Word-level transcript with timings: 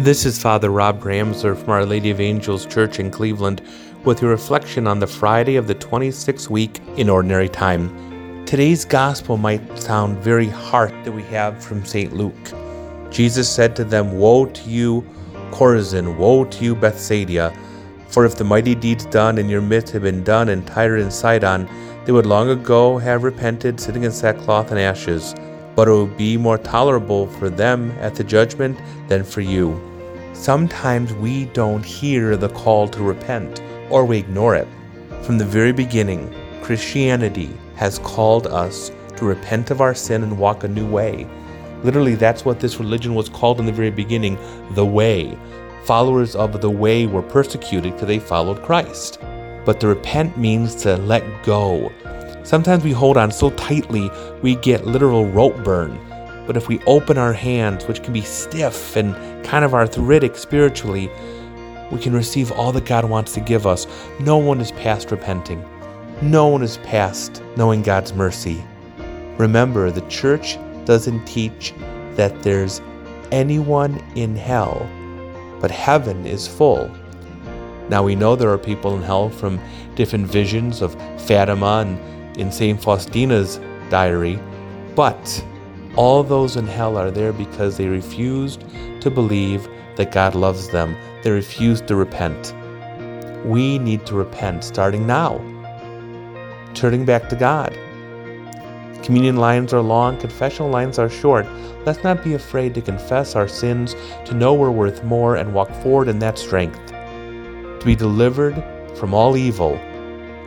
This 0.00 0.24
is 0.24 0.40
Father 0.40 0.70
Rob 0.70 1.02
Ramser 1.02 1.54
from 1.54 1.68
Our 1.68 1.84
Lady 1.84 2.08
of 2.08 2.22
Angels 2.22 2.64
Church 2.64 2.98
in 2.98 3.10
Cleveland 3.10 3.60
with 4.02 4.22
a 4.22 4.26
reflection 4.26 4.86
on 4.86 4.98
the 4.98 5.06
Friday 5.06 5.56
of 5.56 5.66
the 5.66 5.74
26th 5.74 6.48
week 6.48 6.80
in 6.96 7.10
Ordinary 7.10 7.50
Time. 7.50 8.46
Today's 8.46 8.86
gospel 8.86 9.36
might 9.36 9.78
sound 9.78 10.16
very 10.16 10.48
harsh 10.48 10.94
that 11.04 11.12
we 11.12 11.22
have 11.24 11.62
from 11.62 11.84
St. 11.84 12.14
Luke. 12.14 12.32
Jesus 13.10 13.46
said 13.46 13.76
to 13.76 13.84
them, 13.84 14.16
Woe 14.18 14.46
to 14.46 14.70
you, 14.70 15.04
Chorazin, 15.50 16.16
woe 16.16 16.46
to 16.46 16.64
you, 16.64 16.74
Bethsaida! 16.74 17.54
For 18.08 18.24
if 18.24 18.36
the 18.38 18.44
mighty 18.44 18.74
deeds 18.74 19.04
done 19.04 19.36
in 19.36 19.50
your 19.50 19.60
midst 19.60 19.92
had 19.92 20.00
been 20.00 20.24
done 20.24 20.48
in 20.48 20.64
Tyre 20.64 20.96
and 20.96 21.12
Sidon, 21.12 21.68
they 22.06 22.12
would 22.12 22.24
long 22.24 22.48
ago 22.48 22.96
have 22.96 23.22
repented, 23.22 23.78
sitting 23.78 24.04
in 24.04 24.12
sackcloth 24.12 24.70
and 24.70 24.80
ashes. 24.80 25.34
But 25.76 25.88
it 25.88 25.92
would 25.92 26.16
be 26.16 26.38
more 26.38 26.56
tolerable 26.56 27.26
for 27.26 27.50
them 27.50 27.90
at 28.00 28.14
the 28.14 28.24
judgment 28.24 28.80
than 29.06 29.24
for 29.24 29.42
you. 29.42 29.89
Sometimes 30.32 31.12
we 31.14 31.46
don't 31.46 31.84
hear 31.84 32.36
the 32.36 32.48
call 32.50 32.88
to 32.88 33.02
repent 33.02 33.62
or 33.90 34.04
we 34.04 34.18
ignore 34.18 34.54
it. 34.54 34.68
From 35.22 35.38
the 35.38 35.44
very 35.44 35.72
beginning, 35.72 36.34
Christianity 36.62 37.50
has 37.76 37.98
called 37.98 38.46
us 38.46 38.90
to 39.16 39.24
repent 39.24 39.70
of 39.70 39.80
our 39.80 39.94
sin 39.94 40.22
and 40.22 40.38
walk 40.38 40.64
a 40.64 40.68
new 40.68 40.86
way. 40.86 41.26
Literally, 41.82 42.14
that's 42.14 42.44
what 42.44 42.60
this 42.60 42.78
religion 42.78 43.14
was 43.14 43.28
called 43.28 43.58
in 43.58 43.66
the 43.66 43.72
very 43.72 43.90
beginning 43.90 44.38
the 44.74 44.84
way. 44.84 45.36
Followers 45.84 46.36
of 46.36 46.60
the 46.60 46.70
way 46.70 47.06
were 47.06 47.22
persecuted 47.22 47.92
because 47.92 48.06
they 48.06 48.18
followed 48.18 48.62
Christ. 48.62 49.18
But 49.64 49.80
to 49.80 49.88
repent 49.88 50.38
means 50.38 50.74
to 50.82 50.96
let 50.96 51.24
go. 51.44 51.92
Sometimes 52.44 52.84
we 52.84 52.92
hold 52.92 53.16
on 53.16 53.30
so 53.30 53.50
tightly 53.50 54.10
we 54.42 54.54
get 54.56 54.86
literal 54.86 55.26
rope 55.26 55.62
burn. 55.64 55.98
But 56.50 56.56
if 56.56 56.66
we 56.66 56.80
open 56.80 57.16
our 57.16 57.32
hands, 57.32 57.86
which 57.86 58.02
can 58.02 58.12
be 58.12 58.22
stiff 58.22 58.96
and 58.96 59.14
kind 59.44 59.64
of 59.64 59.72
arthritic 59.72 60.34
spiritually, 60.34 61.08
we 61.92 62.00
can 62.00 62.12
receive 62.12 62.50
all 62.50 62.72
that 62.72 62.86
God 62.86 63.04
wants 63.04 63.34
to 63.34 63.40
give 63.40 63.68
us. 63.68 63.86
No 64.18 64.36
one 64.36 64.60
is 64.60 64.72
past 64.72 65.12
repenting, 65.12 65.64
no 66.20 66.48
one 66.48 66.64
is 66.64 66.78
past 66.78 67.40
knowing 67.56 67.82
God's 67.82 68.14
mercy. 68.14 68.64
Remember, 69.38 69.92
the 69.92 70.00
church 70.08 70.58
doesn't 70.86 71.24
teach 71.24 71.72
that 72.16 72.42
there's 72.42 72.82
anyone 73.30 74.02
in 74.16 74.34
hell, 74.34 74.90
but 75.60 75.70
heaven 75.70 76.26
is 76.26 76.48
full. 76.48 76.90
Now 77.88 78.02
we 78.02 78.16
know 78.16 78.34
there 78.34 78.50
are 78.50 78.58
people 78.58 78.96
in 78.96 79.02
hell 79.02 79.30
from 79.30 79.60
different 79.94 80.26
visions 80.26 80.82
of 80.82 80.96
Fatima 81.28 81.84
and 81.86 82.36
in 82.36 82.50
St. 82.50 82.82
Faustina's 82.82 83.60
diary, 83.88 84.36
but 84.96 85.44
all 85.96 86.22
those 86.22 86.56
in 86.56 86.66
hell 86.66 86.96
are 86.96 87.10
there 87.10 87.32
because 87.32 87.76
they 87.76 87.86
refused 87.86 88.64
to 89.00 89.10
believe 89.10 89.68
that 89.96 90.12
God 90.12 90.34
loves 90.34 90.68
them. 90.68 90.96
They 91.22 91.30
refused 91.30 91.86
to 91.88 91.96
repent. 91.96 92.54
We 93.44 93.78
need 93.78 94.06
to 94.06 94.14
repent 94.14 94.64
starting 94.64 95.06
now, 95.06 95.38
turning 96.74 97.04
back 97.04 97.28
to 97.30 97.36
God. 97.36 97.76
Communion 99.02 99.36
lines 99.36 99.72
are 99.72 99.80
long, 99.80 100.18
confessional 100.18 100.70
lines 100.70 100.98
are 100.98 101.08
short. 101.08 101.46
Let's 101.86 102.04
not 102.04 102.22
be 102.22 102.34
afraid 102.34 102.74
to 102.74 102.82
confess 102.82 103.34
our 103.34 103.48
sins, 103.48 103.96
to 104.26 104.34
know 104.34 104.54
we're 104.54 104.70
worth 104.70 105.02
more, 105.02 105.36
and 105.36 105.54
walk 105.54 105.70
forward 105.82 106.08
in 106.08 106.18
that 106.20 106.38
strength. 106.38 106.86
To 106.86 107.82
be 107.84 107.96
delivered 107.96 108.62
from 108.96 109.14
all 109.14 109.36
evil, 109.36 109.72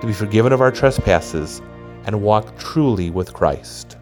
to 0.00 0.06
be 0.06 0.12
forgiven 0.12 0.52
of 0.52 0.60
our 0.60 0.70
trespasses, 0.70 1.60
and 2.04 2.22
walk 2.22 2.56
truly 2.56 3.10
with 3.10 3.34
Christ. 3.34 3.95